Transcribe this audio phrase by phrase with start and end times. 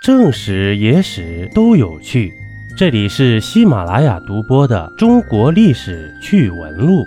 [0.00, 2.32] 正史、野史都有趣，
[2.76, 7.00] 这里是喜马拉雅独播的《中国历史趣闻录》。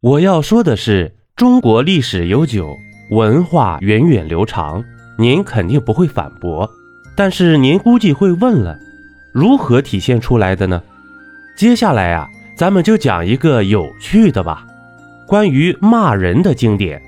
[0.00, 2.76] 我要说的是，中国历史悠久，
[3.10, 4.82] 文化源远流长，
[5.18, 6.70] 您肯定不会反驳。
[7.16, 8.78] 但是您估计会问了，
[9.34, 10.80] 如何体现出来的呢？
[11.56, 14.64] 接下来啊，咱们就讲一个有趣的吧，
[15.26, 17.02] 关于骂人的经典。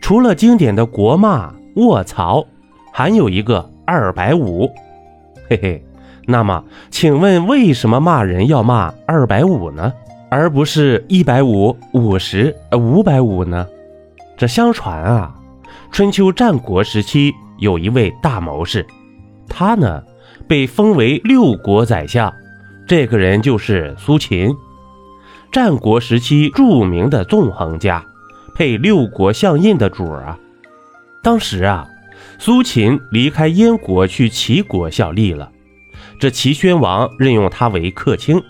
[0.00, 2.46] 除了经典的国骂、卧槽。
[2.98, 4.72] 还有一个二百五，
[5.50, 5.84] 嘿嘿。
[6.24, 9.92] 那么，请问为什么骂人要骂二百五呢，
[10.30, 13.66] 而不是一百五、五十、五百五呢？
[14.38, 15.34] 这相传啊，
[15.92, 18.86] 春秋战国时期有一位大谋士，
[19.46, 20.02] 他呢
[20.48, 22.32] 被封为六国宰相，
[22.88, 24.48] 这个人就是苏秦，
[25.52, 28.02] 战国时期著名的纵横家，
[28.54, 30.38] 配六国相印的主儿啊。
[31.22, 31.86] 当时啊。
[32.38, 35.50] 苏秦离开燕国去齐国效力了，
[36.18, 38.42] 这齐宣王任用他为客卿。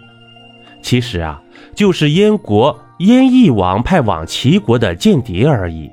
[0.83, 1.41] 其实啊，
[1.75, 5.91] 就是燕国燕翼王派往齐国的间谍而已，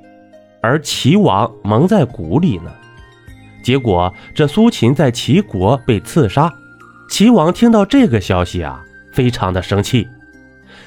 [0.62, 2.72] 而齐王蒙在鼓里呢。
[3.64, 6.52] 结果这苏秦在齐国被刺杀，
[7.10, 10.08] 齐王听到这个消息啊，非常的生气，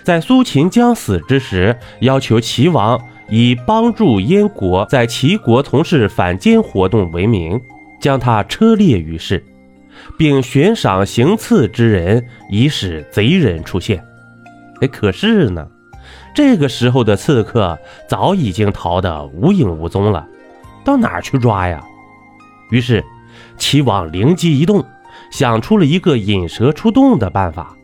[0.02, 3.00] 在苏秦将死之时，要求齐王。
[3.28, 7.60] 以帮助燕国在齐国从事反间活动为名，
[8.00, 9.44] 将他车裂于市，
[10.16, 14.04] 并悬赏行刺之人，以使贼人出现。
[14.80, 15.66] 哎，可是呢，
[16.34, 20.26] 这个时候的刺客早已经逃得无影无踪了，
[20.84, 21.82] 到哪儿去抓呀？
[22.70, 23.04] 于是，
[23.56, 24.84] 齐王灵机一动，
[25.30, 27.74] 想出了一个引蛇出洞的办法。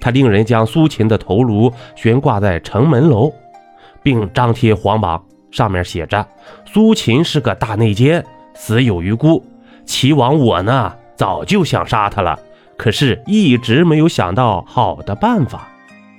[0.00, 3.32] 他令人将苏秦的头颅悬挂在城门楼。
[4.02, 6.26] 并张贴黄榜，上面写着
[6.66, 9.44] ：“苏秦是个大内奸，死有余辜。
[9.84, 12.38] 齐王我呢，早就想杀他了，
[12.76, 15.68] 可是一直没有想到好的办法。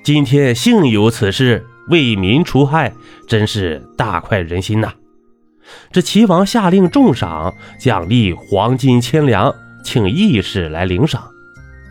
[0.03, 2.91] 今天幸有此事，为民除害，
[3.27, 4.93] 真是大快人心呐！”
[5.91, 9.53] 这齐王下令重赏，奖励黄金千两，
[9.83, 11.23] 请义士来领赏。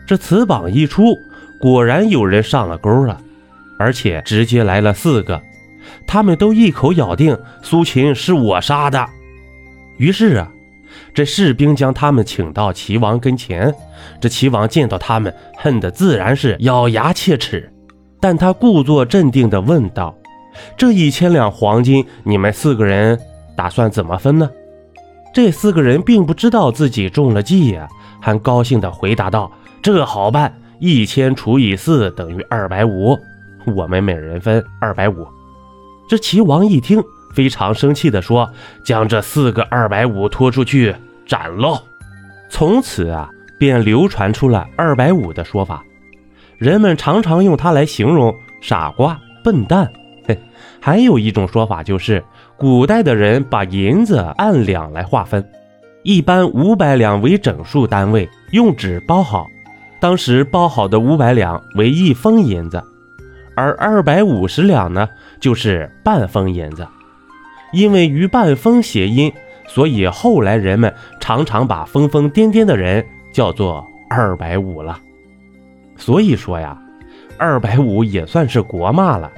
[0.05, 1.15] 这此榜一出，
[1.61, 3.21] 果然有人上了钩了，
[3.77, 5.41] 而且直接来了四个。
[6.07, 9.07] 他们都一口咬定苏秦是我杀的，
[9.97, 10.51] 于是啊，
[11.13, 13.73] 这士兵将他们请到齐王跟前。
[14.19, 17.71] 这齐王见到他们，恨得自然是咬牙切齿，
[18.19, 20.15] 但他故作镇定地问道
[20.77, 23.19] ：“这一千两黄金，你们四个人
[23.55, 24.49] 打算怎么分呢？”
[25.33, 27.87] 这四个人并不知道自己中了计呀，
[28.19, 29.51] 还高兴地回答道
[29.83, 33.17] ：“这好办，一千除以四等于二百五，
[33.75, 35.27] 我们每人分二百五。”
[36.09, 37.03] 这齐王一听，
[37.35, 38.51] 非常生气地说
[38.83, 40.95] ：“将这四个二百五拖出去
[41.27, 41.79] 斩喽！”
[42.49, 45.83] 从此啊，便流传出了二百五的说法。
[46.57, 49.87] 人们常常用它来形容傻瓜、笨蛋。
[50.27, 50.35] 嘿，
[50.79, 52.23] 还有一种说法就是，
[52.57, 55.47] 古代的人把银子按两来划分，
[56.01, 59.45] 一般五百两为整数单位，用纸包好。
[59.99, 62.81] 当时包好的五百两为一封银子。
[63.59, 65.09] 而二百五十两呢，
[65.41, 66.87] 就是半封银子。
[67.73, 69.31] 因为与半封谐音，
[69.67, 74.97] 所以后来人们常常把疯疯癫癫的人叫做二百五了。
[75.97, 76.81] 所以说呀，
[77.37, 79.29] 二百五也算是国骂了。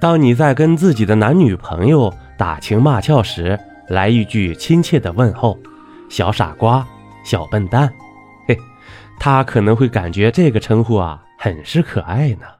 [0.00, 3.56] 当你在跟自己的男女朋友打情骂俏时，
[3.86, 5.56] 来一句亲切的问候
[6.10, 6.84] ：“小傻瓜，
[7.24, 7.88] 小笨蛋。”
[8.48, 8.58] 嘿，
[9.20, 12.59] 他可能会感觉这个称呼啊，很是可爱呢。